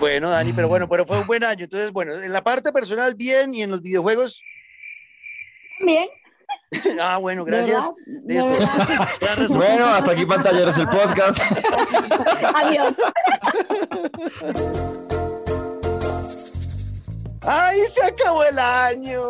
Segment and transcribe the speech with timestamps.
[0.00, 1.64] Bueno, Dani, pero bueno, pero fue un buen año.
[1.64, 4.42] Entonces, bueno, en la parte personal, bien, y en los videojuegos.
[5.84, 6.08] Bien.
[7.00, 7.90] Ah, bueno, gracias.
[8.06, 9.54] ¿De Listo.
[9.56, 11.38] Bueno, hasta aquí pantalleros el podcast.
[12.54, 12.94] Adiós.
[17.42, 19.20] ¡Ay, se acabó el año!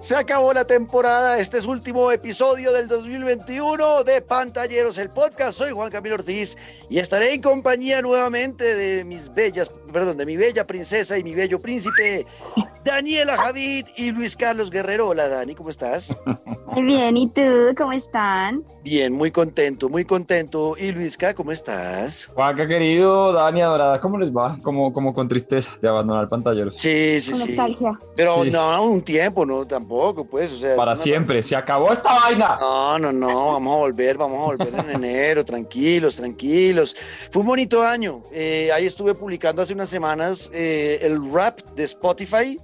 [0.00, 1.38] Se acabó la temporada.
[1.38, 5.58] Este es último episodio del 2021 de Pantalleros, el podcast.
[5.58, 6.56] Soy Juan Camilo Ortiz
[6.90, 11.34] y estaré en compañía nuevamente de mis bellas, perdón, de mi bella princesa y mi
[11.34, 12.26] bello príncipe,
[12.84, 15.08] Daniela Javid y Luis Carlos Guerrero.
[15.08, 16.16] Hola, Dani, ¿cómo estás?
[16.66, 17.42] Muy bien, ¿y tú?
[17.76, 18.64] ¿Cómo están?
[18.82, 20.74] Bien, muy contento, muy contento.
[20.78, 22.26] Y Luisca, ¿cómo estás?
[22.34, 24.56] Juanca querido, Dani Adorada, ¿cómo les va?
[24.62, 26.74] Como, como con tristeza de abandonar pantalleros.
[26.76, 27.46] Sí, sí, Con sí.
[27.48, 27.98] nostalgia.
[28.16, 28.50] Pero Sí.
[28.50, 30.74] no, un tiempo, no, tampoco, pues, o sea.
[30.74, 32.56] Para una- siempre, se acabó esta vaina.
[32.60, 36.96] No, no, no, vamos a volver, vamos a volver en enero, tranquilos, tranquilos.
[37.30, 38.22] Fue un bonito año.
[38.32, 42.58] Eh, ahí estuve publicando hace semanas eh, el rap de Spotify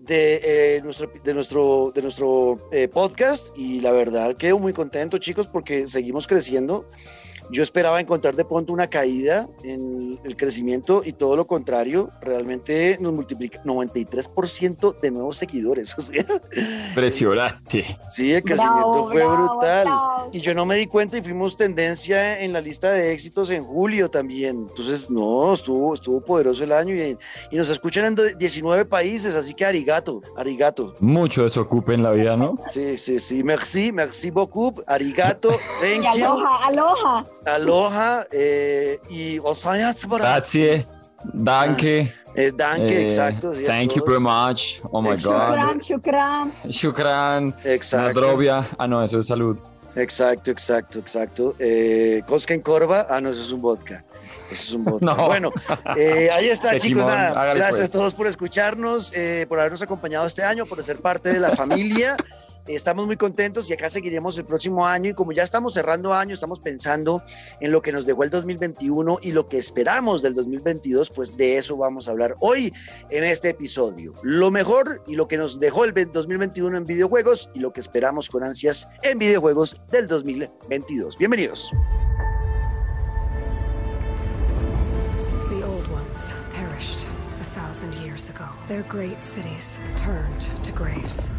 [0.00, 0.40] de
[0.76, 5.46] eh, nuestro, de nuestro, de nuestro eh, podcast y la verdad quedo muy contento, chicos,
[5.46, 6.86] porque seguimos creciendo.
[7.50, 12.96] Yo esperaba encontrar de pronto una caída en el crecimiento y todo lo contrario, realmente
[13.00, 15.94] nos multiplica 93% de nuevos seguidores.
[15.98, 16.24] O sea,
[16.88, 17.84] Impresionante.
[18.08, 19.84] sí, el crecimiento Bravo, fue bravo, brutal.
[19.84, 20.28] bravo.
[20.32, 23.64] Y yo no me di cuenta y fuimos tendencia en la lista de éxitos en
[23.64, 24.66] julio también.
[24.68, 27.16] Entonces, no, estuvo, estuvo poderoso el año y,
[27.50, 30.94] y nos escuchan en do- 19 países, así que arigato, arigato.
[31.00, 32.56] Mucho desocupe en la vida, ¿no?
[32.70, 37.26] Sí, sí, sí, merci, merci beaucoup, arigato, Y thank you, aloha, aloha.
[37.46, 39.38] Aloha eh, y.
[39.38, 40.86] Grazie,
[41.32, 43.54] danke, Es danke, eh, exacto.
[43.54, 44.80] sí, thank you very much.
[44.92, 45.66] Oh my Exacto.
[45.66, 45.82] God.
[45.82, 46.52] Shukran, shukran.
[46.68, 48.20] Shukran, Exacto.
[48.20, 48.66] Nadrovia.
[48.78, 49.58] Ah, no, eso es salud.
[49.96, 51.56] Exacto, exacto, exacto.
[51.58, 54.04] Eh, Cosca en Corva, ah, no, eso es un vodka.
[54.50, 55.06] Eso es un vodka.
[55.16, 55.26] No.
[55.26, 55.50] Bueno,
[55.96, 57.04] eh, ahí está, chicos.
[57.04, 57.90] Nada, hágale, gracias pues.
[57.90, 61.56] a todos por escucharnos, eh, por habernos acompañado este año, por ser parte de la
[61.56, 62.16] familia.
[62.74, 66.34] Estamos muy contentos y acá seguiremos el próximo año y como ya estamos cerrando año,
[66.34, 67.20] estamos pensando
[67.58, 71.58] en lo que nos dejó el 2021 y lo que esperamos del 2022, pues de
[71.58, 72.72] eso vamos a hablar hoy
[73.10, 74.14] en este episodio.
[74.22, 78.30] Lo mejor y lo que nos dejó el 2021 en videojuegos y lo que esperamos
[78.30, 81.18] con ansias en videojuegos del 2022.
[81.18, 81.72] Bienvenidos.
[88.04, 88.46] Years ago.
[88.68, 91.30] Their great cities turned to graves.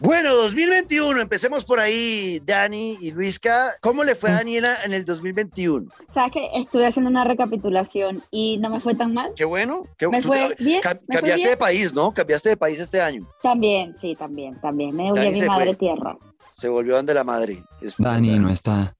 [0.00, 3.72] Bueno, 2021, empecemos por ahí, Dani y Luisca.
[3.82, 5.90] ¿Cómo le fue a Daniela en el 2021?
[6.14, 9.32] ¿Sabes que Estuve haciendo una recapitulación y no me fue tan mal.
[9.36, 9.82] Qué bueno.
[9.98, 11.50] Qué, Me fue te- bien, cam- me fue cambiaste bien.
[11.50, 12.12] de país, ¿no?
[12.12, 13.26] Cambiaste de país este año.
[13.42, 14.96] También, sí, también, también.
[14.96, 15.76] Me volví Dani a mi se madre fue.
[15.76, 16.16] tierra.
[16.56, 17.62] Se volvió donde la madre.
[17.82, 18.42] Es Dani verdad.
[18.42, 18.96] no está.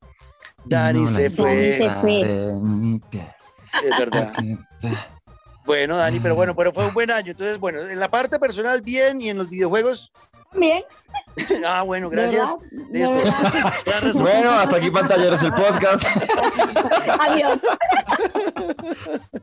[0.67, 1.79] Dani No, se la- fue.
[1.79, 2.21] se fue.
[3.85, 4.33] Es verdad.
[5.65, 7.31] Bueno, Dani, pero bueno, pero fue un buen año.
[7.31, 10.13] Entonces, bueno, en la parte personal, bien, y en los videojuegos.
[10.55, 10.83] Bien.
[11.67, 12.55] Ah, bueno, ¿de gracias.
[12.91, 13.15] Listo.
[14.21, 16.05] Bueno, hasta aquí pantalleros el podcast.
[17.21, 17.59] Adiós.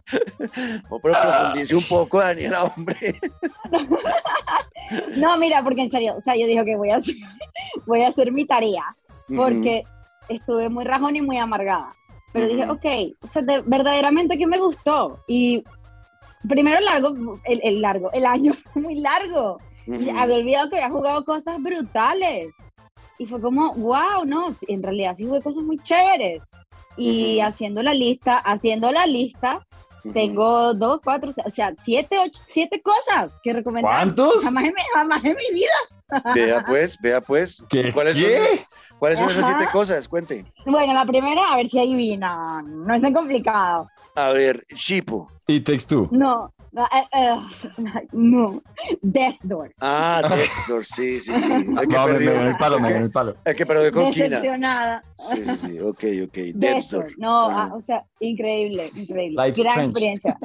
[0.05, 3.19] Pero profundice un poco, Daniela, hombre.
[5.15, 7.15] No, mira, porque en serio, o sea, yo dije que voy a hacer,
[7.85, 8.83] voy a hacer mi tarea
[9.35, 9.83] porque
[10.29, 11.93] estuve muy rajón y muy amargada.
[12.33, 15.23] Pero dije, ok, o sea, de- verdaderamente que me gustó.
[15.27, 15.63] Y
[16.47, 19.57] primero largo, el, el largo, el año fue muy largo.
[19.87, 22.53] Había olvidado que había jugado cosas brutales.
[23.19, 26.43] Y fue como, wow, no, en realidad sí jugué cosas muy chéveres.
[26.97, 27.47] Y Ujú.
[27.47, 29.59] haciendo la lista, haciendo la lista,
[30.03, 30.13] Ujú.
[30.13, 33.91] tengo dos, cuatro, o sea, siete, ocho, siete cosas que recomendar.
[33.91, 34.43] ¿Cuántos?
[34.43, 36.33] Jamás en, mi, jamás en mi vida.
[36.33, 37.63] Vea pues, vea pues.
[37.69, 37.91] ¿Qué?
[37.91, 38.65] ¿Cuáles son, ¿Qué?
[38.97, 40.07] ¿cuáles son esas siete cosas?
[40.07, 40.45] Cuente.
[40.65, 42.85] Bueno, la primera, a ver si adivinan.
[42.85, 43.89] No es tan complicado.
[44.15, 45.27] A ver, Shipo.
[45.47, 46.07] Y Two.
[46.11, 48.61] No, no, eh, eh, no.
[49.01, 49.73] Death Door.
[49.81, 51.51] Ah, Dexter, sí, sí, sí.
[51.51, 52.17] El que No, me,
[52.49, 53.35] el palo, me el palo.
[53.43, 54.25] el que perdió con Kina.
[54.27, 55.03] Decepcionada.
[55.17, 56.37] Sí, sí, sí, ok, ok.
[56.55, 56.83] Death.
[56.91, 57.11] Door.
[57.17, 57.69] No, Ah.
[57.71, 59.43] ah, o sea, increíble, increíble.
[59.47, 60.37] Life Gran experiencia.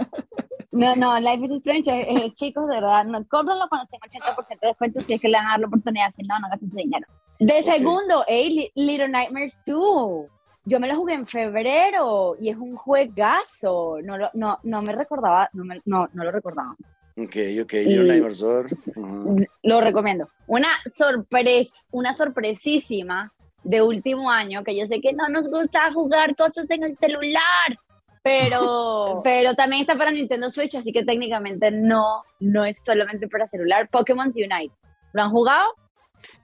[0.71, 4.59] No, no, Life is Strange, eh, eh, chicos, de verdad, no, cómprenlo cuando tenga 80%
[4.63, 6.71] de descuento si es que le van a dar la oportunidad, si no, no gasten
[6.71, 7.07] su dinero.
[7.39, 10.27] De segundo, hey, Li- Little Nightmares 2.
[10.65, 13.99] Yo me lo jugué en febrero y es un juegazo.
[14.03, 16.75] No, lo- no, no me recordaba, no, me- no, no lo recordaba.
[17.17, 17.73] Ok, ok.
[17.73, 18.67] Little Y- Nightmares Door.
[18.97, 19.45] Ujú.
[19.65, 20.29] Lo recomiendo.
[20.47, 23.33] Una sorpresa, una sorpresísima
[23.65, 27.77] de último año, que yo sé que no nos gusta jugar cosas en el celular,
[28.23, 33.49] pero, pero también está para Nintendo Switch, así que técnicamente no, no es solamente para
[33.49, 33.89] celular.
[33.91, 34.73] Pokémon Unite.
[35.13, 35.75] ¿Lo han jugado?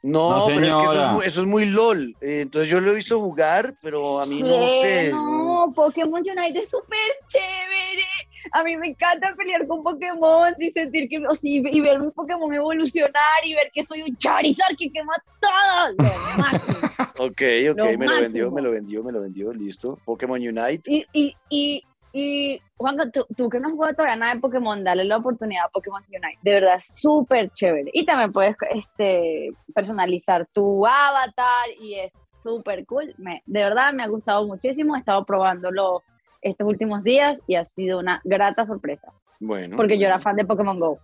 [0.03, 2.17] No, No, pero es que eso es, eso es muy LOL.
[2.21, 5.11] Eh, entonces yo lo he visto jugar, pero a mí no sé.
[5.11, 8.07] No, Pokémon Unite es súper chévere.
[8.53, 12.13] A mí me encanta pelear con Pokémon y sentir que, o sí, y ver un
[12.13, 15.97] Pokémon evolucionar y ver que soy un Charizard que quema todo.
[17.21, 19.99] Ok, ok, Lo me lo vendió, me lo vendió, me lo vendió, listo.
[20.05, 20.83] Pokémon Unite.
[20.87, 21.83] Y, y, y,
[22.13, 25.67] y Juanca, tú, tú que no has jugado todavía nada de Pokémon, dale la oportunidad
[25.67, 26.39] a Pokémon Unite.
[26.43, 27.91] De verdad, súper chévere.
[27.93, 32.13] Y también puedes este, personalizar tu avatar y es
[32.43, 33.15] súper cool.
[33.19, 34.97] Me, de verdad, me ha gustado muchísimo.
[34.97, 36.03] He estado probándolo
[36.41, 39.13] estos últimos días y ha sido una grata sorpresa.
[39.41, 39.77] Bueno.
[39.77, 40.25] Porque yo era bueno.
[40.25, 40.99] fan de Pokémon Go.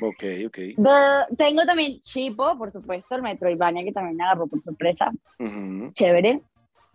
[0.00, 0.58] Ok, ok.
[1.36, 5.10] Tengo también Chipo, por supuesto, el Metroidvania que también me agarró por sorpresa.
[5.38, 5.92] Ujú.
[5.92, 6.40] Chévere.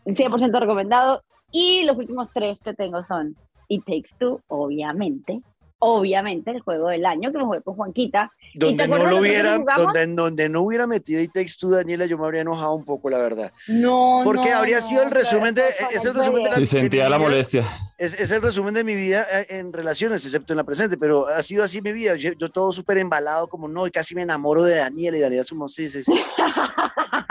[0.05, 1.23] 100% recomendado.
[1.51, 3.35] Y los últimos tres que tengo son
[3.71, 4.13] It Takes
[4.49, 5.41] obviamente.
[5.83, 8.31] Obviamente, el juego del año que me jugué con Juanquita.
[8.53, 12.41] Donde no lo hubiera, donde, donde no hubiera metido Takes Two, Daniela, yo me habría
[12.41, 13.51] enojado un poco, la verdad.
[13.67, 16.55] No, Porque no, habría no, sido el resumen de- por es el resumen de la-
[16.55, 17.65] Sí, sentía la molestia.
[17.97, 21.27] Es, es el resumen de mi vida eh, en relaciones, excepto en la presente, pero
[21.27, 22.15] ha sido así mi vida.
[22.15, 25.41] Yo, yo todo súper embalado, como no, y casi me enamoro de Daniela, y Daniela
[25.43, 26.11] es como, sí, sí, sí.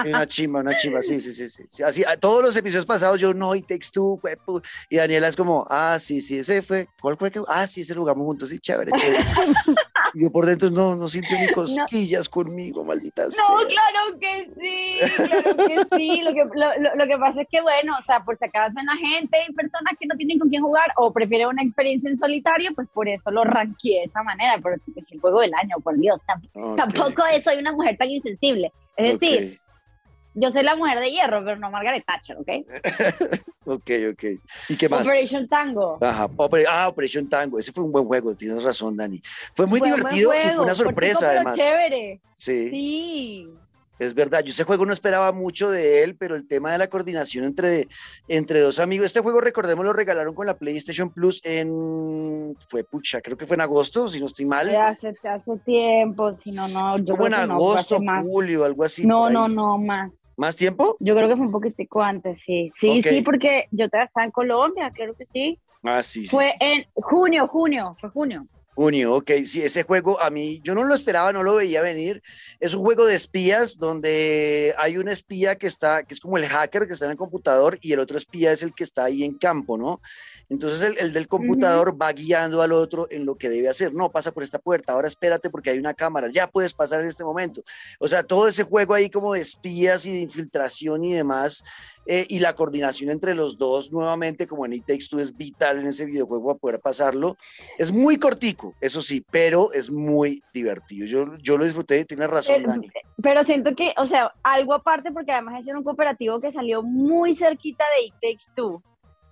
[0.04, 1.48] Y Una chimba, una chimba, sí, sí, sí.
[1.48, 1.64] sí.
[1.68, 3.62] Sí, Así, a todos los episodios pasados yo no, y
[4.22, 7.30] huepu, y Daniela es como, ah, sí, sí, ese fue, ¿cuál fue?
[7.30, 9.22] que- Ah, sí, ese lo jugamos juntos, sí, chévere, chévere.
[10.14, 13.42] Yo por dentro no, no sintió ni cosquillas conmigo, maldita sea.
[13.48, 16.22] No, claro que sí, claro que sí.
[16.22, 18.86] Lo que, lo, lo- que pasa es que, bueno, o sea, por si acaso en
[18.86, 22.18] la gente hay personas que no tienen con quién jugar o prefieren una experiencia en
[22.18, 24.58] solitario, pues por eso lo ranqueé de esa manera.
[24.62, 26.20] Pero es el juego del año, por Dios.
[26.26, 28.72] Tamp- Ok, Tampoco soy una mujer tan insensible.
[28.96, 29.60] Es decir,
[30.34, 32.48] yo soy la mujer de hierro, pero no Margaret Thatcher, ¿ok?
[33.66, 34.24] Ok, ok.
[34.70, 35.02] ¿Y qué más?
[35.06, 35.98] Operation Tango.
[36.00, 39.20] Ajá, Oper- ah, Operation Tango, ese fue un buen juego, tienes razón, Dani.
[39.54, 41.56] Fue muy Fue divertido y fue una sorpresa, además.
[41.56, 42.20] chévere.
[42.36, 43.48] Sí, Sí.
[43.98, 44.40] es verdad.
[44.42, 47.86] Yo ese juego no esperaba mucho de él, pero el tema de la coordinación entre,
[48.28, 49.06] entre dos amigos.
[49.06, 52.56] Este juego, recordemos, lo regalaron con la PlayStation Plus en.
[52.70, 54.74] Fue pucha, creo que fue en agosto, si no estoy mal.
[54.74, 56.96] Hace, hace tiempo, si no, no.
[56.98, 59.06] Yo Como en no, agosto, julio, algo así.
[59.06, 60.10] No, no, no, más.
[60.40, 60.96] ¿Más tiempo?
[61.00, 62.70] Yo creo que fue un poquitico antes, sí.
[62.74, 65.58] Sí, sí, porque yo estaba en Colombia, claro que sí.
[65.82, 66.28] Ah, sí, sí.
[66.28, 66.66] Fue sí, sí.
[66.66, 68.46] en junio, junio, fue junio.
[68.74, 72.22] Junio, ok, sí, ese juego a mí, yo no lo esperaba, no lo veía venir.
[72.60, 76.46] Es un juego de espías donde hay un espía que está, que es como el
[76.46, 79.24] hacker que está en el computador y el otro espía es el que está ahí
[79.24, 80.00] en campo, ¿no?
[80.48, 83.92] Entonces el, el del computador va guiando al otro en lo que debe hacer.
[83.92, 87.08] No, pasa por esta puerta, ahora espérate porque hay una cámara, ya puedes pasar en
[87.08, 87.62] este momento.
[87.98, 91.64] O sea, todo ese juego ahí como de espías y de infiltración y demás,
[92.06, 95.78] eh, y la coordinación entre los dos nuevamente, como en It Takes Two, es vital
[95.78, 97.36] en ese videojuego para poder pasarlo.
[97.78, 98.16] Es muy
[98.80, 101.06] eso sí, pero es muy divertido.
[101.06, 102.90] Yo, yo lo disfruté, tienes razón, Pero, Dani.
[103.22, 107.34] pero siento que, o sea, algo aparte, porque además es un cooperativo que salió muy
[107.34, 108.82] cerquita de It Takes Two.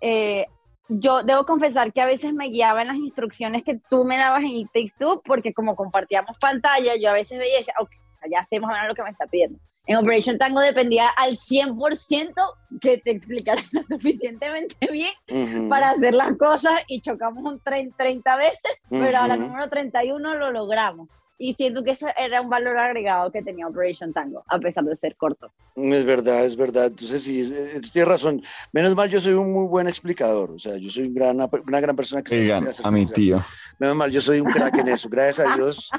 [0.00, 0.46] Eh,
[0.88, 4.42] yo debo confesar que a veces me guiaba en las instrucciones que tú me dabas
[4.42, 7.90] en It Takes Two, porque como compartíamos pantalla, yo a veces veía y decía, ok,
[8.30, 9.58] ya o menos lo que me está pidiendo.
[9.88, 12.35] En Operation Tango dependía al 100%
[12.79, 18.37] que te explicaran lo suficientemente bien para hacer las cosas y chocamos un 30, 30
[18.37, 21.08] veces, pero a la número 31 lo logramos.
[21.40, 24.96] Y siento que eso era un valor agregado que tenía Operation Tango, a pesar de
[24.96, 25.52] ser corto.
[25.76, 26.87] Es verdad, es verdad.
[26.87, 28.43] Entonces sí, es- es- tienes razón.
[28.73, 30.50] Menos mal, yo soy un muy buen explicador.
[30.50, 31.37] O sea, yo soy un gran-
[31.67, 33.40] una, gran persona que se Oigan, explica, a mi tío.
[33.79, 35.09] Menos mal, yo soy un crack en eso.
[35.09, 35.90] Gracias a Dios.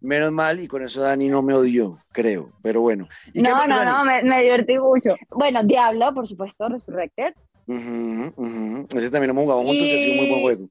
[0.00, 2.50] Menos mal, y con eso Dani no me odió, creo.
[2.62, 3.06] Pero bueno.
[3.34, 3.90] ¿Y No, más, no, Dani?
[3.90, 5.14] no, me, me divertí mucho.
[5.30, 7.34] Bueno, Diablo, por supuesto, Resurrected.
[7.66, 8.86] Ujú, ujú.
[8.96, 10.68] Ese también lo hemos jugado juntos y ha sido un muy buen juego.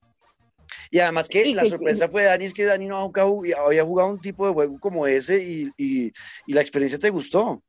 [0.92, 4.10] Y además que la sorpresa fue Dani, es que Dani no había jugado, había jugado
[4.10, 6.12] un tipo de juego como ese y, y-
[6.46, 7.62] y la experiencia te gustó.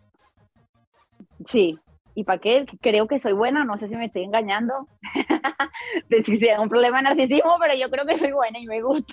[1.48, 1.78] Sí.
[2.14, 2.64] ¿Y para qué?
[2.80, 4.88] Creo que soy buena, no sé si me estoy engañando.
[6.08, 8.80] de si sea un problema de narcisismo, pero yo creo que soy buena y me
[8.82, 9.12] gusta.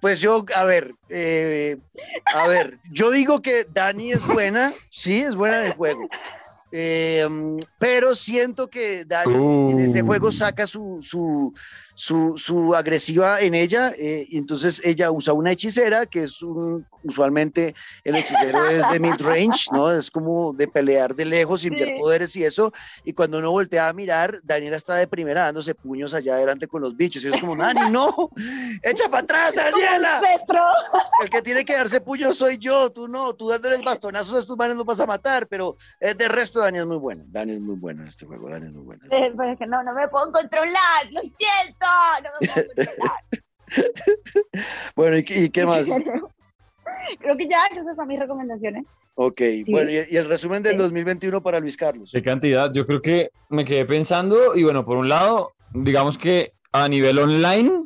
[0.00, 1.76] Pues yo, a ver, eh,
[2.34, 6.08] a ver, yo digo que Dani es buena, sí, es buena en el juego.
[6.72, 11.52] Eh, mm, pero siento que Dani en ese juego saca su, su,
[11.94, 16.86] su, su agresiva en ella, eh, y entonces ella usa una hechicera, que es un,
[17.02, 19.90] usualmente el hechicero es de mid-range, ¿no?
[19.92, 21.94] Es como de pelear de lejos, enviar Sí.
[22.00, 22.72] poderes y eso,
[23.04, 26.80] y cuando uno voltea a mirar, Daniela está de primera dándose puños allá adelante con
[26.80, 28.30] los bichos, y es como, Dani, no,
[28.82, 30.20] echa para atrás, Daniela.
[31.22, 34.56] El que tiene que darse puño soy yo, tú no, tú dándoles bastonazos a estos
[34.56, 37.60] manes no vas a matar, pero eh, de resto Dani es muy bueno, Dani es
[37.60, 39.02] muy bueno en este juego, Dani es muy bueno.
[39.10, 41.81] Eh, Pero es que no, no me puedo controlar, lo siento,
[42.22, 43.20] no me puedo controlar.
[44.94, 45.88] Bueno, ¿y, qué- y qué más?
[47.20, 48.84] Creo que ya, esas son mis recomendaciones.
[49.14, 50.78] Ok, bueno, y, y el resumen del Sí.
[50.78, 52.10] 2021 para Luis Carlos.
[52.12, 52.72] ¿Qué cantidad?
[52.72, 57.18] Yo creo que me quedé pensando y bueno, por un lado, digamos que a nivel
[57.18, 57.84] online,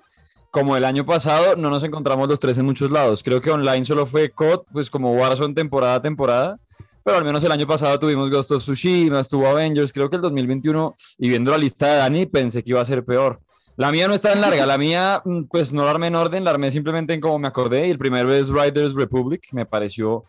[0.50, 3.22] como el año pasado, no nos encontramos los tres en muchos lados.
[3.24, 6.58] Creo que online solo fue COD, pues como Warzone temporada a temporada.
[7.02, 9.92] Pero al menos el año pasado tuvimos Ghost of Tsushima, estuvo Avengers.
[9.92, 13.04] Creo que el 2021, y viendo la lista de Dani, pensé que iba a ser
[13.04, 13.40] peor.
[13.76, 16.44] La mía no está en larga, la mía, mm, pues no la armé en orden,
[16.44, 17.86] la armé simplemente en como me acordé.
[17.86, 20.24] Y el primero es Riders Republic, me pareció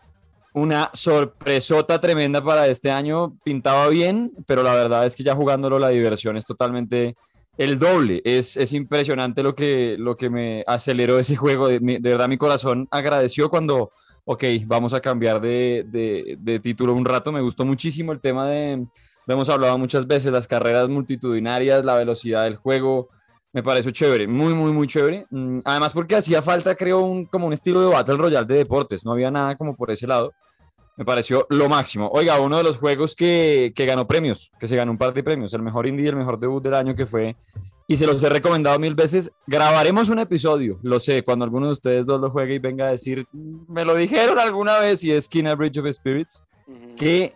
[0.52, 3.38] una sorpresota tremenda para este año.
[3.44, 7.16] Pintaba bien, pero la verdad es que ya jugándolo la diversión es totalmente
[7.56, 8.20] el doble.
[8.24, 11.68] Es, es impresionante lo que, lo que me aceleró ese juego.
[11.68, 13.92] De, verdad, mi corazón agradeció cuando,
[14.24, 17.32] ok, vamos a cambiar de, de, de, título un rato.
[17.32, 18.86] Me gustó muchísimo el tema de,
[19.26, 23.08] lo hemos hablado muchas veces, las carreras multitudinarias, la velocidad del juego.
[23.58, 25.26] Me pareció chévere, muy, muy, muy chévere.
[25.30, 29.04] Mm, además, porque hacía falta, creo, un, como un estilo de Battle Royale de deportes.
[29.04, 30.32] No había nada como por ese lado
[30.96, 32.08] me pareció lo máximo.
[32.12, 35.24] Oiga, uno de los juegos que, que, ganó premios, que se ganó un par de
[35.24, 37.34] premios, el mejor indie y el mejor debut del año que fue,
[37.88, 41.72] y se los he recomendado mil veces, grabaremos un episodio, lo sé, cuando alguno de
[41.72, 45.28] ustedes dos lo juegue y venga a decir, me lo dijeron alguna vez y es
[45.28, 46.94] Kina Bridge of Spirits, uh -huh.
[46.96, 47.32] que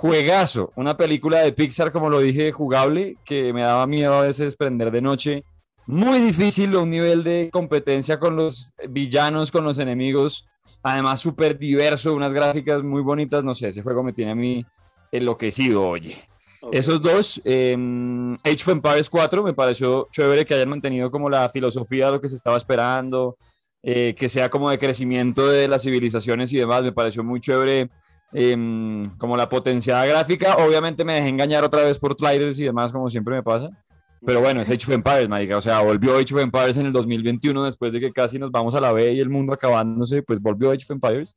[0.00, 4.56] juegazo, una película de Pixar, como lo dije, jugable, que me daba miedo a veces
[4.56, 5.44] prender de noche,
[5.90, 10.46] muy difícil, un nivel de competencia con los villanos, con los enemigos,
[10.82, 14.64] además súper diverso, unas gráficas muy bonitas, no sé, ese juego me tiene a mí
[15.12, 16.16] enloquecido, oye.
[16.62, 16.78] Okay.
[16.78, 17.74] Esos dos, eh,
[18.44, 22.20] Age of Empires 4, me pareció chévere que hayan mantenido como la filosofía de lo
[22.20, 23.36] que se estaba esperando,
[23.82, 27.88] eh, que sea como de crecimiento de las civilizaciones y demás, me pareció muy chévere.
[28.32, 32.92] Eh, como la potenciada gráfica, obviamente me dejé engañar otra vez por sliders y demás,
[32.92, 33.70] como siempre me pasa.
[34.24, 35.56] Pero bueno, es Age of Empires, marica.
[35.56, 38.74] O sea, volvió Age of Empires en el 2021 después de que casi nos vamos
[38.74, 41.36] a la B y el mundo acabándose, pues volvió Age of Empires.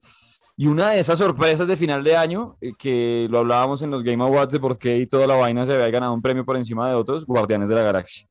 [0.55, 4.03] Y una de esas sorpresas de final de año, eh, que lo hablábamos en los
[4.03, 6.57] Game Awards de por qué y toda la vaina se había ganado un premio por
[6.57, 8.27] encima de otros, Guardianes de la Galaxia.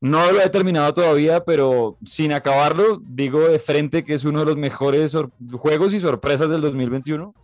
[0.00, 4.46] No lo he terminado todavía, pero sin acabarlo, digo de frente que es uno de
[4.46, 5.16] los mejores
[5.52, 7.34] juegos y sorpresas del 2021,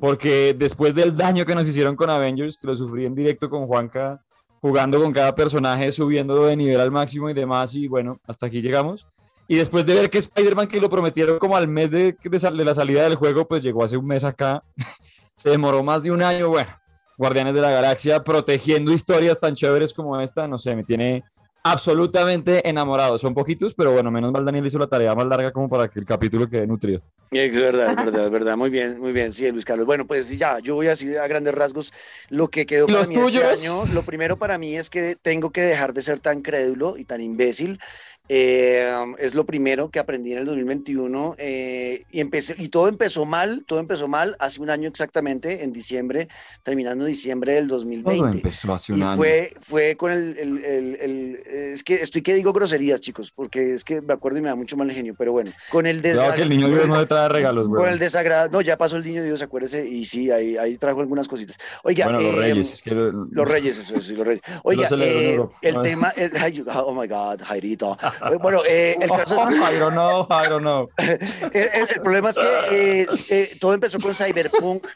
[0.00, 3.66] porque después del daño que nos hicieron con Avengers, que lo sufrí en directo con
[3.66, 4.22] Juanca,
[4.64, 8.62] jugando con cada personaje, subiendo de nivel al máximo y demás, y bueno, hasta aquí
[8.62, 9.06] llegamos.
[9.46, 12.64] Y después de ver que Spider-Man, que lo prometieron como al mes de, de, de,
[12.64, 14.64] la salida del juego, pues llegó hace un mes acá,
[15.34, 16.70] se demoró más de un año, bueno,
[17.18, 21.24] Guardianes de la Galaxia protegiendo historias tan chéveres como esta, no sé, me tiene
[21.64, 23.18] absolutamente enamorado.
[23.18, 25.98] Son poquitos, pero bueno, menos mal Daniel hizo la tarea más larga como para que
[25.98, 27.00] el capítulo quede nutrido.
[27.30, 28.56] Es verdad, es verdad, es verdad.
[28.56, 29.32] Muy bien, muy bien.
[29.32, 29.86] Sí, Luis Carlos.
[29.86, 31.92] Bueno, pues ya, yo voy a decir a grandes rasgos
[32.28, 33.42] lo que quedó para ¿Los mí tuyos?
[33.42, 33.86] este año.
[33.92, 37.20] Lo primero para mí es que tengo que dejar de ser tan crédulo y tan
[37.20, 37.80] imbécil.
[38.28, 43.26] Eh, es lo primero que aprendí en el 2021 eh, y empecé y todo empezó
[43.26, 46.28] mal, todo empezó mal hace un año exactamente, en diciembre,
[46.62, 48.18] terminando diciembre del 2020.
[48.20, 49.16] Todo empezó hace un y año.
[49.16, 53.74] Fue, fue con el, el, el, el, es que estoy que digo groserías, chicos, porque
[53.74, 56.34] es que me acuerdo y me da mucho mal genio, pero bueno, con el Claro
[56.34, 57.92] que el niño Dios no le trae regalos, con güey.
[57.92, 61.28] el desagrado, no, ya pasó el niño Dios, acuérdese, y sí, ahí, ahí trajo algunas
[61.28, 61.58] cositas.
[61.82, 64.42] Oiga, Bueno, los eh, reyes, es que lo- los reyes, eso, eso, los reyes.
[64.64, 67.98] Oiga, eh, el tema, ay, oh my God, Jairito.
[68.40, 70.88] Bueno, eh, el caso es que I don't know, I don't know.
[70.98, 71.18] el,
[71.52, 74.86] el- el problema es que eh, eh, todo empezó con Cyberpunk,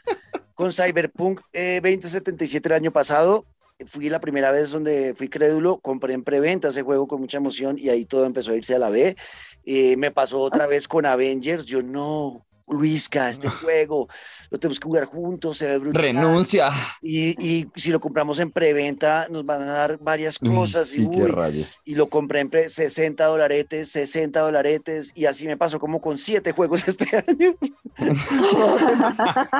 [0.53, 3.45] con Cyberpunk eh, 2077 el año pasado.
[3.85, 7.77] Fui la primera vez donde fui crédulo, compré en preventa ese juego con mucha emoción
[7.79, 9.15] y ahí todo empezó a irse a la B.
[9.65, 14.07] Eh, me pasó otra vez con Avengers, yo no, Luisca, este juego
[14.49, 15.91] lo tenemos que jugar juntos, se ve.
[15.93, 16.71] Renuncia.
[17.01, 20.89] Y, y si lo compramos en preventa, nos van a dar varias Uy, cosas.
[20.89, 25.57] sí, y, uy, y lo compré en pre- 60 dolaretes, 60 dolaretes, y así me
[25.57, 27.55] pasó como con siete juegos este año.
[28.51, 29.01] Todos en,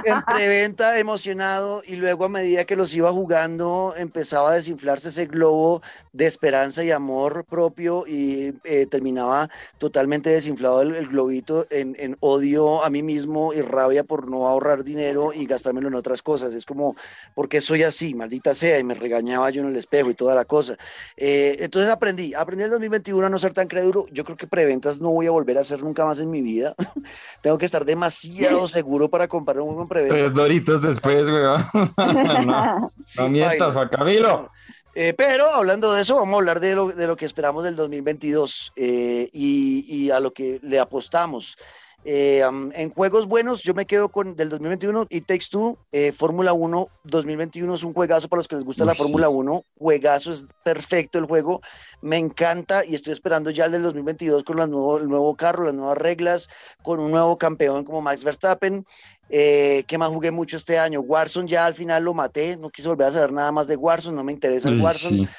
[0.06, 5.26] en preventa, emocionado, y luego a medida que los iba jugando, empezaba a desinflarse ese
[5.26, 5.82] globo
[6.14, 12.18] de esperanza y amor propio, y eh, terminaba totalmente desinflado el, el globito en, en
[12.22, 16.54] odio a mí mismo y rabia por no ahorrar dinero y gastármelo en otras cosas.
[16.54, 16.96] Es como,
[17.34, 20.46] porque soy así, maldita sea, y me regañaba yo en el espejo y toda la
[20.46, 20.76] cosa.
[21.18, 24.06] Eh, entonces aprendí, aprendí en el 2021 a no ser tan crédulo.
[24.12, 26.76] Yo creo que preventas no voy a volver a hacer nunca más en mi vida.
[27.42, 30.16] Tengo que estar demasiado seguro para comprar un juego en preventa.
[30.16, 31.44] Tres doritos después, güey.
[31.44, 33.74] no, Sí, no mientas.
[33.74, 34.52] Juan Camilo.
[34.96, 37.76] Eh, pero hablando de eso, vamos a hablar de lo, de lo que esperamos del
[37.76, 41.58] 2022 eh, y, y a lo que le apostamos.
[42.06, 46.14] Eh, um, en juegos buenos, yo me quedo con del 2021 y Takes Two, eh,
[46.14, 49.00] Fórmula 1 2021 es un juegazo para los que les gusta la sí.
[49.00, 51.62] Fórmula 1, juegazo, es perfecto el juego,
[52.02, 55.74] me encanta y estoy esperando ya el del 2022 con nuevo, el nuevo carro, las
[55.74, 56.50] nuevas reglas,
[56.84, 58.86] con un nuevo campeón como Max Verstappen.
[59.30, 61.02] Eh, ¿Qué más jugué mucho este año?
[61.02, 64.16] Warzone ya al final lo maté, no quise volver a saber nada más de Warzone,
[64.16, 65.18] no me interesa el Warzone.
[65.18, 65.30] sí.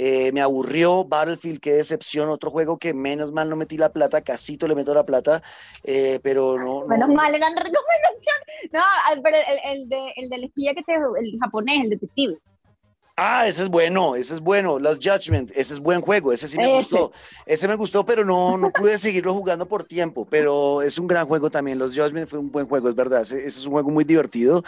[0.00, 4.22] Eh, me aburrió Battlefield, qué decepción, otro juego que menos mal no metí la plata,
[4.22, 5.42] casito le meto la plata,
[5.82, 6.86] eh, pero no, no.
[6.86, 8.36] Menos mal, gran recomendación.
[8.72, 8.80] No,
[9.22, 12.38] pero el, el, de, el del espía que te, el japonés, el detective.
[13.20, 14.78] Ah, ese es bueno, ese es bueno.
[14.78, 17.10] Los Judgment, ese es buen juego, ese sí me gustó.
[17.46, 20.24] Ese me gustó, pero no, no pude seguirlo jugando por tiempo.
[20.24, 21.80] Pero es un gran juego también.
[21.80, 23.22] Los Judgment fue un buen juego, es verdad.
[23.22, 24.62] Ese, ese es un juego muy divertido.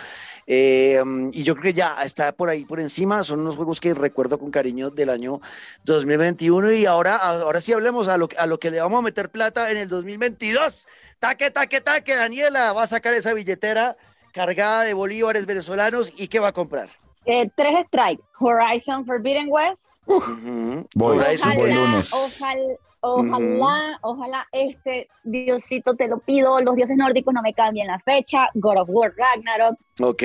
[0.49, 3.23] Eh, y yo creo que ya está por ahí por encima.
[3.23, 5.41] Son unos juegos que recuerdo con cariño del año
[5.85, 6.73] 2021.
[6.73, 9.71] Y ahora, ahora sí hablemos a lo, a lo que le vamos a meter plata
[9.71, 10.89] en el 2022.
[11.21, 12.17] Taque, taque, taque.
[12.17, 13.97] Daniela va a sacar esa billetera
[14.33, 16.13] cargada de bolívares venezolanos.
[16.17, 17.00] ¿Y qué va a comprar?
[17.27, 18.29] Eh, tres strikes.
[18.39, 19.89] Horizon Forbidden West.
[20.07, 22.13] Voy, Horizon voy ojalá, lunes.
[22.13, 27.99] ojalá, ojalá, ojalá este Diosito te lo pido, los dioses nórdicos no me cambien la
[27.99, 28.49] fecha.
[28.55, 29.79] God of War Ragnarok.
[30.01, 30.23] Ok.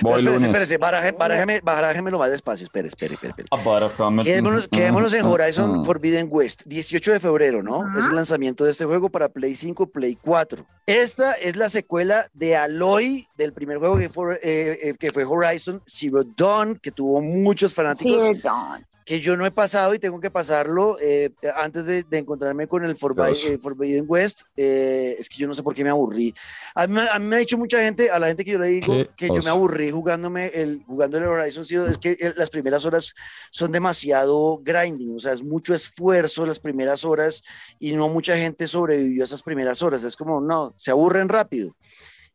[0.00, 2.64] Voy espérese, espérese, baraje, barájeme, barájemelo más despacio.
[2.64, 3.30] Espere, espere, espere.
[3.30, 3.48] espere.
[3.50, 5.84] Ah, Quedémonos, quedémonos en Horizon Ah.
[5.84, 7.98] Forbidden West, 18 de febrero, ¿no?
[7.98, 10.64] Es el lanzamiento de este juego para Play 5, Play 4.
[10.86, 15.24] Esta es la secuela de Aloy, del primer juego que fue, eh, eh, que fue
[15.24, 18.86] Horizon Zero Dawn, que tuvo muchos fanáticos Zero Dawn.
[19.08, 22.84] Que yo no he pasado y tengo que pasarlo eh, antes de, de encontrarme con
[22.84, 23.42] el Forbi- Dios.
[23.46, 24.42] eh, Forbidden West.
[24.54, 26.34] eh, es que yo no sé por qué me aburrí.
[26.74, 28.58] A mí, me- a mí me ha dicho mucha gente, a la gente que yo
[28.58, 28.86] le digo
[29.16, 32.84] que yo me aburrí jugándome el, jugando el Horizon Zero, es que eh, las primeras
[32.84, 33.14] horas
[33.50, 37.42] son demasiado grinding, o sea, es mucho esfuerzo las primeras horas
[37.78, 40.04] y no mucha gente sobrevivió a esas primeras horas.
[40.04, 41.74] Es como, no, se aburren rápido.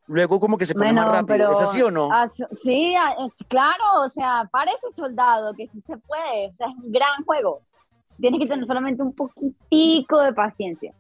[0.08, 1.38] Luego como que se pone más Bueno, rápido.
[1.38, 2.10] pero- ¿Es así o no?
[2.12, 2.30] Ah,
[2.62, 3.16] sí, ah,
[3.48, 7.62] claro, o sea, parece soldado, que sí se puede, o sea, es un gran juego.
[8.20, 10.94] Tienes que tener solamente un poquitico de paciencia,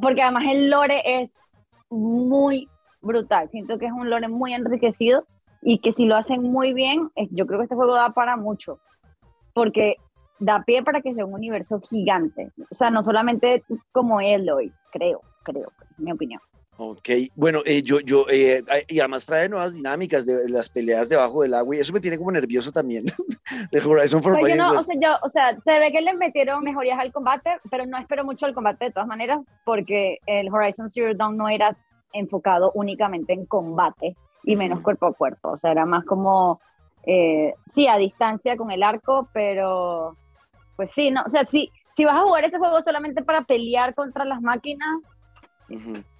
[0.00, 1.30] porque además el lore es
[1.90, 2.68] muy
[3.02, 5.24] brutal, siento que es un lore muy enriquecido
[5.62, 8.78] y que si lo hacen muy bien, yo creo que este juego da para mucho,
[9.54, 9.96] porque
[10.38, 15.20] da pie para que sea un universo gigante, o sea, no solamente como Eloy, creo,
[15.44, 16.40] creo, es mi opinión.
[16.82, 21.10] Ok, bueno, eh, yo, yo, eh, y además trae nuevas dinámicas de, de las peleas
[21.10, 23.04] debajo del agua y eso me tiene como nervioso también
[23.70, 26.98] de Horizon Forbidden no, o sea, yo, o sea, se ve que le metieron mejorías
[26.98, 31.12] al combate, pero no espero mucho el combate de todas maneras, porque el Horizon Zero
[31.14, 31.76] Dawn no era
[32.14, 36.62] enfocado únicamente en combate y menos cuerpo a cuerpo, o sea, era más como,
[37.02, 40.16] eh, sí, a distancia con el arco, pero
[40.76, 43.94] pues sí, no, o sea, si, si vas a jugar ese juego solamente para pelear
[43.94, 44.96] contra las máquinas,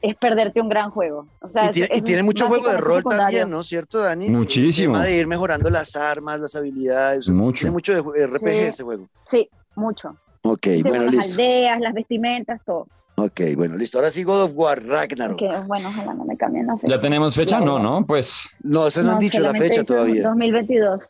[0.00, 1.26] Es perderte un gran juego.
[1.40, 3.24] O sea, Y es- tiene, y es tiene mucho juego de rol secundario.
[3.38, 3.62] también, ¿no?
[3.64, 4.28] ¿Cierto, Dani?
[4.28, 4.94] Muchísimo.
[4.96, 7.28] El tema de ir mejorando las armas, las habilidades.
[7.28, 7.60] Mucho.
[7.62, 8.58] Tiene mucho de ju- RPG Sí.
[8.58, 9.08] ese juego.
[9.28, 10.14] Sí, mucho.
[10.42, 11.32] Ok, Sí, bueno, las listo.
[11.32, 12.86] aldeas, las vestimentas, todo.
[13.16, 13.98] Ok, bueno, listo.
[13.98, 15.38] Ahora sí God of War, Ragnarok.
[15.38, 16.94] Que bueno, ojalá no me cambien la fecha.
[16.94, 17.60] ¿Ya tenemos fecha?
[17.60, 20.22] No, no, pues No, ustedes no, han dicho la fecha todavía.
[20.22, 21.02] 2022.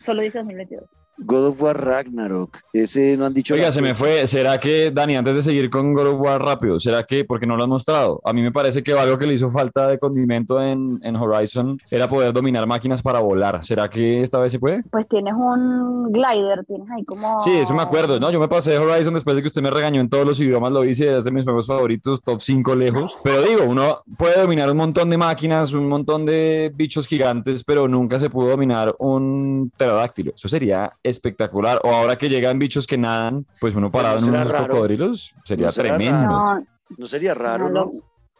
[0.00, 0.84] Solo dice 2022.
[1.18, 2.58] God of War, Ragnarok.
[2.72, 4.26] Ese no han dicho Oiga, se me fue.
[4.26, 7.56] ¿Será que, Dani, antes de seguir con God of War rápido, ¿será que, porque no
[7.56, 8.20] lo has mostrado?
[8.24, 11.78] A mí me parece que algo que le hizo falta de condimento en, en Horizon
[11.90, 13.64] era poder dominar máquinas para volar.
[13.64, 14.82] ¿Será que esta vez se puede?
[14.90, 17.40] Pues tienes un glider, tienes ahí como.
[17.40, 18.30] Sí, eso me acuerdo, ¿no?
[18.30, 20.84] Yo me pasé Horizon después de que usted me regañó en todos los idiomas, lo
[20.84, 23.18] hice, es de mis juegos favoritos, top 5 lejos.
[23.22, 27.88] Pero digo, uno puede dominar un montón de máquinas, un montón de bichos gigantes, pero
[27.88, 30.32] nunca se pudo dominar un pterodáctilo.
[30.34, 31.80] Eso sería espectacular.
[31.84, 34.68] O ahora que llegan bichos que nadan, pues uno parado en unos raro.
[34.74, 36.26] cocodrilos, sería ¿No será tremendo.
[36.28, 36.64] No,
[36.96, 37.92] No sería raro, no,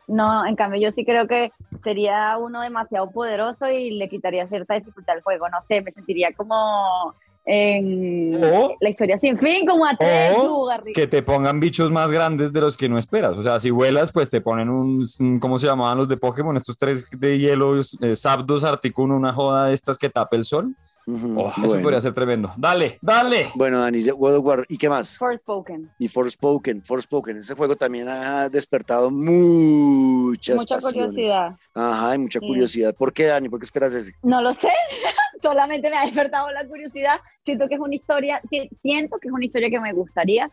[0.09, 0.47] ¿no?
[0.47, 1.51] en cambio yo sí creo que
[1.85, 5.49] sería uno demasiado poderoso y le quitaría cierta dificultad al juego.
[5.51, 7.15] No sé, me sentiría como
[7.51, 10.93] en O- la historia sin fin, como a tres o lugares.
[10.95, 13.33] que te pongan bichos más grandes de los que no esperas.
[13.33, 16.57] O sea, si vuelas, pues te ponen un, un- ¿cómo se llamaban los de Pokémon?
[16.57, 20.75] Estos tres de hielo, eh, Zapdos, Articuno, una joda de estas que tape el sol.
[21.11, 22.53] Oh, Eso podría ser tremendo.
[22.59, 23.49] Dale, dale.
[23.55, 24.65] Bueno, Dani, God of War.
[24.69, 25.17] ¿Y qué más?
[25.17, 25.91] Forspoken.
[25.99, 27.39] Y Forspoken, Forspoken.
[27.39, 31.13] Ese juego también ha despertado muchas Mucha pasiones.
[31.15, 31.57] curiosidad.
[31.75, 32.47] Ajá, hay mucha Sí.
[32.47, 32.95] curiosidad.
[32.95, 33.49] ¿Por qué, Dani?
[33.49, 34.13] ¿Por qué esperas ese?
[34.23, 34.69] No lo sé,
[35.43, 37.21] solamente me ha despertado la curiosidad.
[37.45, 40.51] Siento que es una historia, si- siento que es una historia que me gustaría.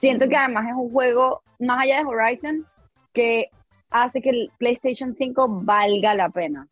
[0.00, 2.66] Siento que además es un juego, más allá de Horizon,
[3.12, 3.50] que
[3.90, 6.66] hace que el PlayStation 5 valga la pena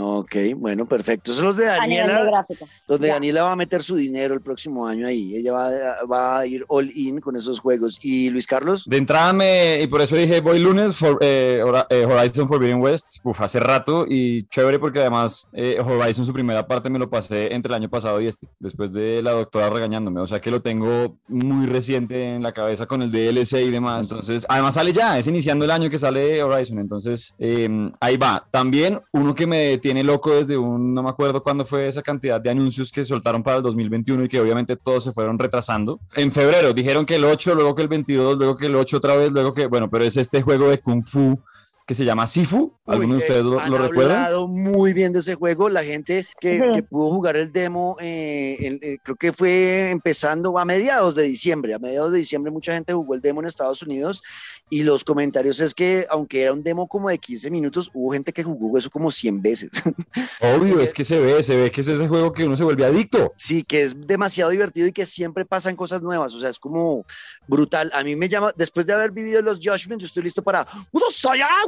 [0.00, 1.32] Ok, bueno, perfecto.
[1.34, 2.46] Son los de Daniela,
[2.88, 3.14] donde Ya.
[3.14, 5.36] Daniela va a meter su dinero el próximo año ahí.
[5.36, 7.98] Ella va, a- va a ir all in con esos juegos.
[8.02, 8.84] ¿Y Luis Carlos?
[8.86, 13.18] De entrada me, y por eso dije voy lunes, for- eh, eh, Horizon Forbidden West,
[13.22, 17.52] uf, hace rato y chévere porque además eh, Horizon su primera parte me lo pasé
[17.54, 20.62] entre el año pasado y este, después de la doctora regañándome, o sea que lo
[20.62, 25.18] tengo muy reciente en la cabeza con el DLC y demás, entonces además sale ya,
[25.18, 27.68] es iniciando el año que sale Horizon, entonces eh,
[28.00, 28.46] ahí va.
[28.50, 32.40] También uno que me tiene loco desde un, no me acuerdo cuándo fue esa cantidad
[32.40, 36.00] de anuncios que soltaron para el 2021 y que obviamente todos se fueron retrasando.
[36.16, 39.16] En febrero dijeron que el 8, luego que el 22, luego que el 8 otra
[39.16, 41.38] vez, luego que, bueno, pero es este juego de Kung Fu
[41.86, 42.72] que se llama Sifu.
[42.86, 44.16] ¿Alguno de Uy, ustedes eh, lo, han lo recuerdan?
[44.18, 45.68] hablado muy bien de ese juego.
[45.68, 50.58] La gente que, que pudo jugar el demo, eh, en- eh, creo que fue empezando
[50.58, 51.74] a mediados de diciembre.
[51.74, 54.22] A mediados de diciembre mucha gente jugó el demo en Estados Unidos
[54.70, 58.32] y los comentarios es que aunque era un demo como de 15 minutos, hubo gente
[58.32, 59.70] que jugó eso como 100 veces.
[60.40, 62.84] Obvio, es que se ve, se ve que es ese juego que uno se vuelve
[62.84, 63.32] adicto.
[63.36, 66.34] Sí, que es demasiado divertido y que siempre pasan cosas nuevas.
[66.34, 67.04] O sea, es como
[67.46, 67.90] brutal.
[67.94, 70.66] A mí me llama, después de haber vivido los Judgment, yo estoy listo para...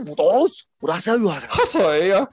[0.05, 1.43] 不到，我哪晓得有啊？
[1.49, 2.29] 喝水呀、啊！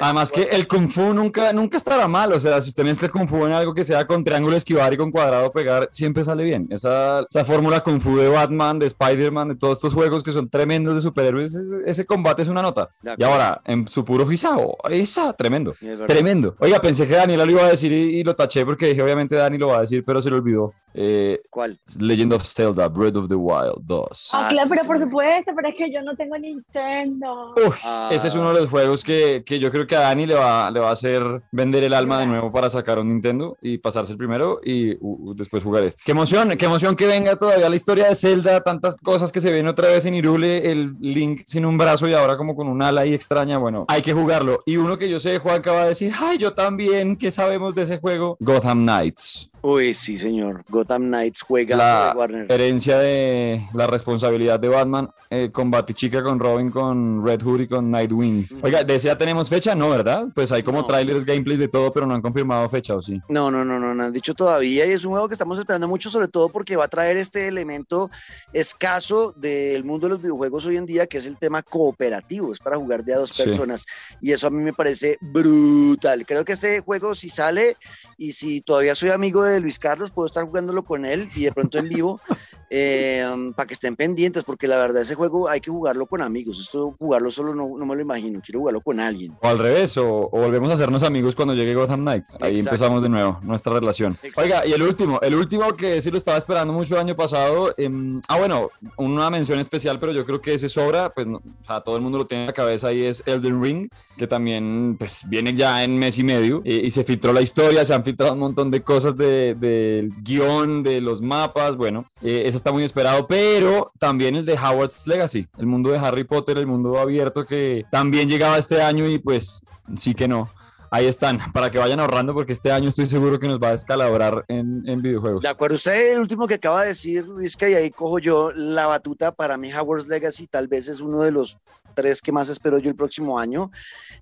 [0.00, 3.28] Además que el Kung Fu nunca, nunca estará mal, o sea, si usted mezcla Kung
[3.28, 6.66] Fu en algo que sea con triángulo esquivar y con cuadrado pegar, siempre sale bien.
[6.70, 10.48] Esa, esa fórmula Kung Fu de Batman, de Spider-Man, de todos estos juegos que son
[10.48, 12.88] tremendos de superhéroes, ese, ese combate es una nota.
[13.18, 15.74] Y ahora, en su puro Gisao, esa, tremendo.
[16.06, 16.56] Tremendo.
[16.60, 19.34] Oiga, pensé que Daniela lo iba a decir y, y lo taché porque dije, obviamente
[19.36, 20.72] Dani lo va a decir, pero se lo olvidó.
[20.96, 21.76] Eh, ¿Cuál?
[21.98, 24.30] Legend of Zelda, Breath of the Wild 2.
[24.32, 27.54] Ah, Ah, claro, pero por supuesto, pero es que yo no tengo Nintendo.
[27.56, 28.10] Uy, Ah.
[28.12, 30.70] ese es uno de los juegos que, que yo creo que a Dani le va,
[30.70, 31.22] le va a hacer
[31.52, 35.34] vender el alma de nuevo para sacar un Nintendo y pasarse el primero y uh,
[35.34, 36.02] después jugar este.
[36.04, 39.52] Qué emoción, qué emoción que venga todavía la historia de Zelda, tantas cosas que se
[39.52, 42.82] ven otra vez en Irule, el Link sin un brazo y ahora como con un
[42.82, 43.58] ala ahí extraña.
[43.58, 44.62] Bueno, hay que jugarlo.
[44.66, 47.82] Y uno que yo sé, Juan acaba de decir, ay, yo también, ¿qué sabemos de
[47.82, 48.36] ese juego?
[48.40, 49.50] Gotham Knights.
[49.66, 50.62] Uy, sí, señor.
[50.68, 52.52] Gotham Knights juega La de Warner.
[52.52, 57.68] herencia de la responsabilidad de Batman eh, con Batichica, con Robin, con Red Hood y
[57.68, 58.46] con Nightwing.
[58.62, 59.74] Oiga, ¿de ese ya tenemos fecha?
[59.74, 60.26] No, ¿verdad?
[60.34, 60.86] Pues hay como No.
[60.86, 63.18] trailers, gameplays de todo, pero no han confirmado fecha, ¿o sí?
[63.30, 65.88] No, no, no, no, no han dicho todavía y es un juego que estamos esperando
[65.88, 68.10] mucho, sobre todo porque va a traer este elemento
[68.52, 72.58] escaso del mundo de los videojuegos hoy en día, que es el tema cooperativo, es
[72.60, 73.42] para jugar de a dos Sí.
[73.44, 73.86] personas
[74.20, 76.26] y eso a mí me parece brutal.
[76.26, 77.78] Creo que este juego si sale
[78.18, 81.52] y si todavía soy amigo de Luis Carlos, puedo estar jugándolo con él y de
[81.52, 82.20] pronto en vivo
[82.70, 86.22] eh, um, para que estén pendientes, porque la verdad ese juego hay que jugarlo con
[86.22, 89.32] amigos, esto jugarlo solo no, no me lo imagino, quiero jugarlo con alguien.
[89.42, 92.36] O al revés, o, o volvemos a hacernos amigos cuando llegue Gotham Knights.
[92.40, 94.12] Ahí empezamos de nuevo nuestra relación.
[94.22, 94.40] Exacto.
[94.42, 97.72] Oiga, y el último, el último que sí lo estaba esperando mucho el año pasado.
[97.76, 101.66] em, ah, bueno, una mención especial, pero yo creo que ese sobra, pues no, o
[101.66, 104.96] sea, todo el mundo lo tiene en la cabeza y es Elden Ring, que también
[104.98, 108.32] pues viene ya en mes y medio y se filtró la historia, se han filtrado
[108.32, 113.26] un montón de cosas de- del guion, de los mapas, bueno, eh, está muy esperado,
[113.26, 117.84] pero también el de Howard's Legacy, el mundo de Harry Potter, el mundo abierto que
[117.90, 119.62] también llegaba este año y pues
[119.96, 120.48] sí que no.
[120.90, 123.72] Ahí están, para que vayan ahorrando porque este año estoy seguro que nos va a
[123.72, 125.42] descalabrar en, en videojuegos.
[125.42, 128.86] De acuerdo, usted el último que acaba de decir, Luis, que ahí cojo yo la
[128.86, 131.58] batuta, para mí Howard's Legacy tal vez es uno de los
[131.94, 133.70] tres que más espero yo el próximo año.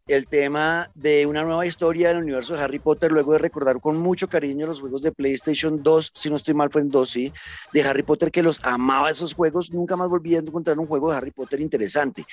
[0.06, 3.96] El tema de una nueva historia del universo de Harry Potter, luego de recordar con
[3.96, 7.32] mucho cariño los juegos de PlayStation 2, si no estoy mal fue en 2, sí,
[7.72, 11.10] de Harry Potter que los amaba esos juegos, nunca más volví a encontrar un juego
[11.10, 12.24] de Harry Potter interesante.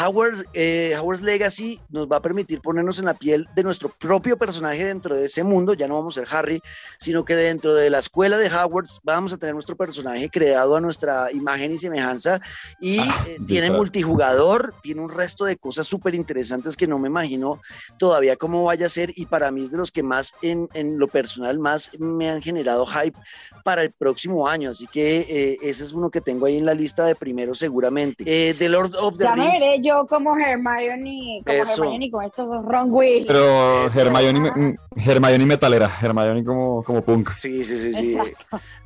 [0.00, 4.36] Howard, eh, Howard's Legacy nos va a permitir ponernos en la piel de nuestro propio
[4.36, 6.62] personaje dentro de ese mundo, ya no vamos a ser Harry,
[6.98, 10.80] sino que dentro de la escuela de Hogwarts vamos a tener nuestro personaje creado a
[10.80, 12.40] nuestra imagen y semejanza
[12.80, 17.08] y Ah, eh, tiene multijugador, tiene un resto de cosas súper interesantes que no me
[17.08, 17.60] imagino
[17.98, 20.98] todavía cómo vaya a ser y para mí es de los que más en, en
[20.98, 23.18] lo personal más me han generado hype
[23.64, 26.74] para el próximo año, así que eh, ese es uno que tengo ahí en la
[26.74, 28.24] lista de primero seguramente.
[28.26, 29.60] Eh, The Lord of the Ya me Rings.
[29.60, 31.84] veré yo como Hermione, como Eso.
[31.84, 33.26] Hermione con estos dos Ron Weasley.
[33.26, 34.00] Pero Eso.
[34.00, 37.30] Hermione, me- Hermione metalera, Hermione como, como punk.
[37.38, 38.16] Sí, sí, sí, sí.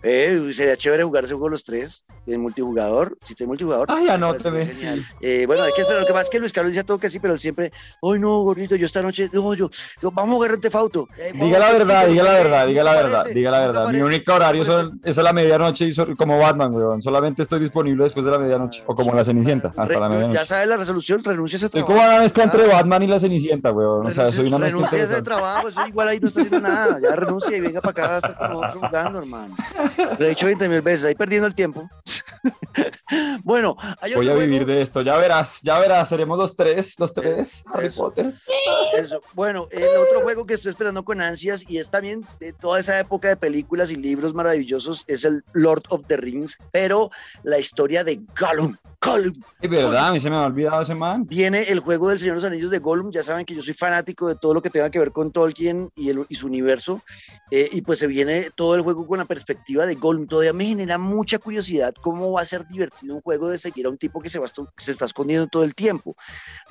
[0.03, 3.17] Eh, sería chévere jugar ese juego los tres en multijugador.
[3.23, 3.87] Si tiene multijugador.
[3.91, 4.99] Ay, me anóteme, parece genial.
[5.01, 5.15] sí.
[5.21, 6.01] Eh, bueno, hay que esperar.
[6.03, 8.19] Lo que pasa es que Luis Carlos dice todo que sí, pero él siempre, ay
[8.19, 9.71] no, gordito, yo esta noche, no, yo,
[10.01, 11.09] yo- vamos a jugar Grand Theft Auto.
[11.19, 13.79] Eh, Diga la verdad, diga la verdad, ¿no diga la verdad, diga la ¿No te
[13.79, 13.93] verdad.
[13.93, 17.01] Mi único horario ¿No te son- es a la medianoche y como Batman, weón.
[17.03, 18.83] Solamente estoy disponible después de la medianoche.
[18.87, 20.35] O como la Cenicienta, hasta Re- la medianoche.
[20.39, 21.93] Ya sabes la resolución, renuncia a trabajo.
[21.93, 24.07] como una mezcla entre Batman y la Cenicienta, weón.
[24.07, 26.67] O sea, soy una mezcla renuncia a ese trabajo, eso igual ahí no está haciendo
[26.69, 26.99] nada.
[27.01, 29.55] Ya renuncia y venga para acá a estar como otro jugando, hermano.
[30.19, 31.89] Lo he dicho 20 mil veces, ahí perdiendo el tiempo.
[33.43, 36.99] bueno, hay Voy a otro vivir de esto, ya verás, ya verás, seremos los tres,
[36.99, 38.03] los tres Harry Eso.
[38.05, 38.49] Potters.
[38.97, 39.21] Eso.
[39.35, 42.99] Bueno, el otro juego que estoy esperando con ansias y es también de toda esa
[42.99, 47.11] época de películas y libros maravillosos es el Lord of the Rings, pero
[47.43, 48.77] la historia de Gollum.
[49.01, 49.35] Gollum.
[49.61, 51.27] Es verdad, a mí se me ha olvidado ese man.
[51.27, 53.11] Viene el juego del Señor de los Anillos de Gollum.
[53.11, 55.91] Ya saben que yo soy fanático de todo lo que tenga que ver con Tolkien
[55.95, 57.03] y, el- y su universo.
[57.51, 60.27] Eh, y pues se viene todo el juego con la perspectiva de Gollum.
[60.27, 63.91] Todavía me genera mucha curiosidad cómo va a ser divertido un juego de seguir a
[63.91, 64.47] un tipo que se, va
[64.79, 66.17] se está escondiendo todo el tiempo.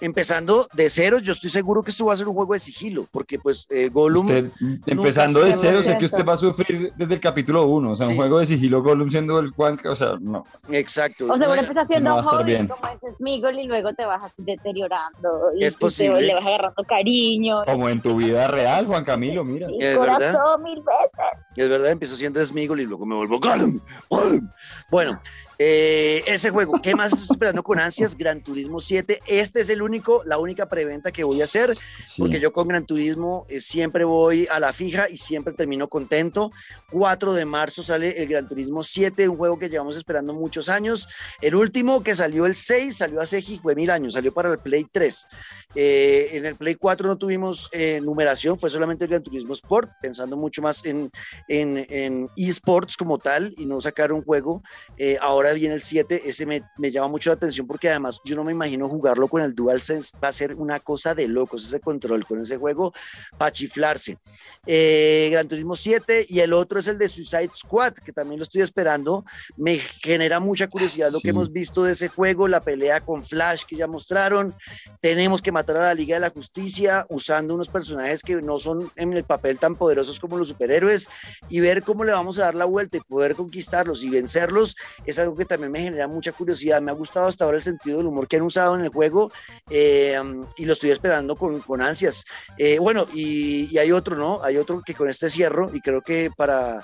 [0.01, 3.07] Empezando de cero, yo estoy seguro que esto va a ser un juego de sigilo,
[3.11, 4.25] porque pues eh, Gollum...
[4.25, 4.49] Usted,
[4.87, 7.91] empezando de cero, sé que usted va a sufrir desde el capítulo 1.
[7.91, 8.11] O sea, Sí.
[8.13, 10.45] un juego de sigilo Gollum siendo el Juan, o sea, no.
[10.71, 11.25] Exacto.
[11.25, 12.67] O seguro No, empieza siendo no va a estar joven bien.
[12.67, 16.21] como ese Smigol y luego te vas deteriorando y Es tú te- posible.
[16.21, 17.63] le vas agarrando cariño.
[17.65, 19.67] Como en tu vida real, Juan Camilo, mira.
[19.71, 20.57] Y Es corazón verdad.
[20.59, 21.45] mil veces.
[21.55, 23.79] Es verdad, empiezo siendo Smigol y luego me vuelvo Gollum.
[24.09, 24.49] Gollum.
[24.89, 25.19] Bueno,
[25.65, 28.17] eh, ese juego, ¿qué más estoy esperando con ansias?
[28.17, 29.21] Gran Turismo 7.
[29.27, 32.19] Este es el único, la única preventa que voy a hacer, Sí.
[32.21, 36.51] porque yo con Gran Turismo eh, siempre voy a la fija y siempre termino contento.
[36.91, 41.07] 4 de marzo sale el Gran Turismo 7, un juego que llevamos esperando muchos años.
[41.39, 44.85] El último que salió el 6, salió hace fue mil años, salió para el Play
[44.91, 45.27] 3.
[45.75, 49.91] Eh, en el Play 4 no tuvimos eh, numeración, fue solamente el Gran Turismo Sport,
[50.01, 51.09] pensando mucho más en,
[51.47, 54.61] en, en esports como tal y no sacar un juego.
[54.97, 55.17] Eh,
[55.53, 58.43] ahora viene el 7, ese me, me llama mucho la atención porque además yo no
[58.43, 62.25] me imagino jugarlo con el DualSense, va a ser una cosa de locos ese control
[62.25, 62.93] con ese juego
[63.37, 64.17] para chiflarse.
[64.65, 68.43] Eh, Gran Turismo 7 y el otro es el de Suicide Squad, que también lo
[68.43, 69.25] estoy esperando.
[69.57, 73.63] Me genera mucha curiosidad lo que hemos visto de ese juego, la pelea con Flash
[73.65, 74.55] que ya mostraron.
[75.01, 78.89] Tenemos que matar a la Liga de la Justicia usando unos personajes que no son
[78.95, 81.09] en el papel tan poderosos como los superhéroes
[81.49, 85.19] y ver cómo le vamos a dar la vuelta y poder conquistarlos y vencerlos es
[85.19, 86.81] algo que también me genera mucha curiosidad.
[86.81, 89.31] Me ha gustado hasta ahora el sentido del humor que han usado en el juego
[89.69, 90.19] eh,
[90.57, 92.25] y lo estoy esperando con, con ansias.
[92.57, 94.41] Eh, bueno, y, y hay otro, ¿no?
[94.43, 96.83] Hay otro que con este cierro y creo que para,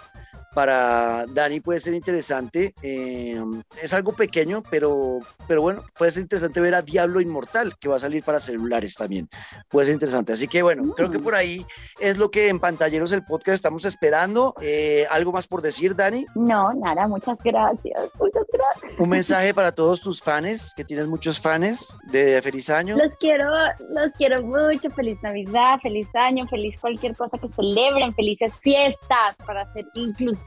[0.54, 2.74] para Dani puede ser interesante.
[2.82, 3.42] eh,
[3.82, 7.98] es algo pequeño, pero, pero bueno, puede ser interesante ver a Diablo Inmortal, que va
[7.98, 9.30] a salir para celulares también.
[9.70, 10.34] Puede ser interesante.
[10.34, 11.66] Así que bueno, creo que por ahí
[12.00, 14.56] es lo que en Pantalleros el podcast estamos esperando.
[14.62, 16.26] Eh, ¿Algo más por decir, Dani?
[16.36, 18.10] No, nada, muchas gracias.
[18.20, 19.00] Muchas gracias.
[19.00, 22.98] Un mensaje para todos tus fans, que tienes muchos fans de Feliz Año.
[22.98, 23.50] Los quiero,
[23.90, 24.90] los quiero mucho.
[24.90, 30.39] Feliz Navidad, feliz año, feliz cualquier cosa que celebren, felices fiestas para ser inclusivos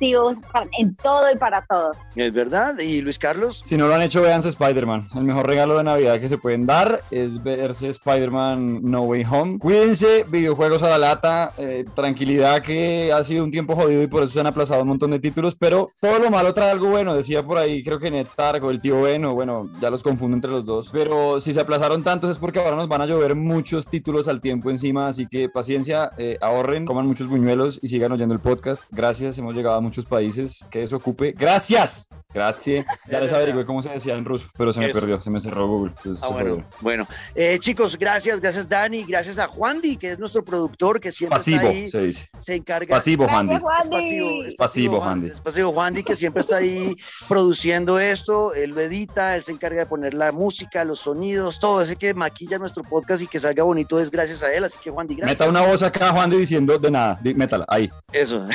[0.52, 1.96] para- en todo y para todos.
[2.16, 2.78] Es verdad.
[2.78, 3.62] ¿Y Luis Carlos?
[3.64, 5.08] Si no lo han hecho, véanse Spider-Man.
[5.16, 9.58] El mejor regalo de Navidad que se pueden dar es verse Spider-Man No Way Home.
[9.58, 14.22] Cuídense, videojuegos a la lata, eh, tranquilidad que ha sido un tiempo jodido y por
[14.22, 17.14] eso se han aplazado un montón de títulos, pero todo lo malo trae algo bueno.
[17.14, 20.02] Decía por ahí, creo que Ned Stark o el tío Ben, o bueno, ya los
[20.02, 20.90] confundo entre los dos.
[20.92, 24.40] Pero si se aplazaron tantos es porque ahora nos van a llover muchos títulos al
[24.40, 28.84] tiempo encima, así que paciencia, eh, ahorren, coman muchos buñuelos y sigan oyendo el podcast.
[28.90, 30.64] Gracias, hemos llegado a muchos países.
[30.70, 31.32] Que eso ocupe.
[31.32, 32.08] Gracias.
[32.34, 32.86] Gracias.
[33.08, 34.98] Ya les averigué cómo se decía en ruso, pero se me Eso.
[35.00, 35.92] perdió, se me cerró Google.
[35.96, 37.06] entonces Ah, se bueno, bueno.
[37.34, 41.56] Eh, chicos, gracias, gracias Dani, gracias a Juandi, que es nuestro productor, que siempre Pasivo,
[41.58, 42.28] está ahí, se dice.
[42.38, 42.96] se encarga.
[42.96, 43.26] Pasivo.
[43.26, 44.46] Gracias, Es pasivo, Juandi.
[44.46, 45.26] es Pasivo, Juan- Juandi.
[45.34, 46.96] es pasivo Juandi, que siempre está ahí
[47.28, 51.82] produciendo esto, él lo edita, él se encarga de poner la música, los sonidos, todo
[51.82, 54.90] ese que maquilla nuestro podcast y que salga bonito es gracias a él, así que
[54.90, 55.38] Juandi, gracias.
[55.40, 57.18] Meta una voz acá, Juan, de diciendo de nada.
[57.22, 57.90] Métala, ahí.
[58.12, 58.46] Eso.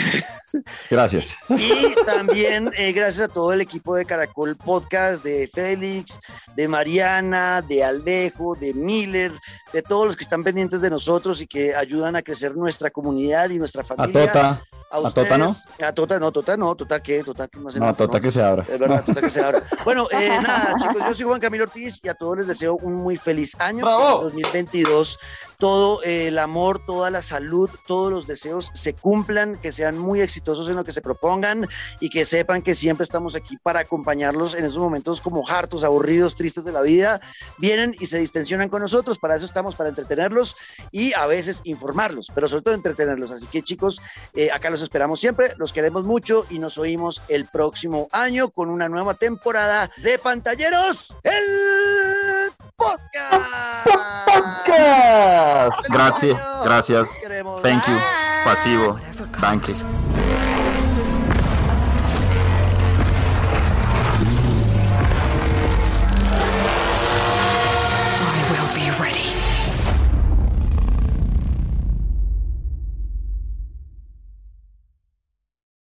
[0.90, 1.38] Gracias.
[1.50, 6.20] Y también eh, gracias a todo el equipo de Caracol Podcast, de Félix,
[6.56, 9.32] de Mariana, de Albejo, de Miller,
[9.74, 13.50] de todos los que están pendientes de nosotros y que ayudan a crecer nuestra comunidad
[13.50, 14.28] y nuestra A familia.
[14.28, 14.62] Tota.
[14.90, 15.48] A, a Tota, ¿no?
[15.48, 15.84] ustedes.
[15.84, 18.22] A Tota no, Tota no, Tota qué, Tota no hace No, Tota ¿no?
[18.22, 18.66] que se abra.
[18.68, 19.64] Es verdad, Tota que se abra.
[19.84, 22.96] Bueno, eh, nada, chicos, yo soy Juan Camilo Ortiz y a todos les deseo un
[22.96, 23.86] muy feliz año.
[23.86, 24.22] ¡Bravo!
[24.22, 25.20] que el 2022,
[25.58, 30.22] todo eh, el amor, toda la salud, todos los deseos se cumplan, que sean muy
[30.22, 31.68] exitosos en lo que se propongan
[32.00, 36.36] y que sepan que siempre estamos aquí para acompañarlos en esos momentos como hartos, aburridos,
[36.36, 37.22] tristes de la vida.
[37.58, 40.56] Vienen y se distensionan con nosotros, para eso estamos, para entretenerlos
[40.92, 43.32] y a veces informarlos, pero sobre todo entretenerlos.
[43.32, 44.02] Así que chicos,
[44.34, 48.70] eh, acá los esperamos siempre, los queremos mucho y nos oímos el próximo año con
[48.70, 53.88] una nueva temporada de Pantalleros, el podcast.
[54.26, 55.76] Podcast.
[55.82, 57.10] ¡Feliz Gracias, gracias.
[57.62, 57.98] Thank you.
[58.48, 60.07] Whatever Thank you.